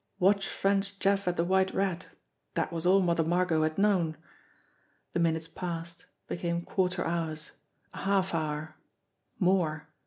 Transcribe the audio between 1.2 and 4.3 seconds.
at The White Rat." That was all Mother Margot had known.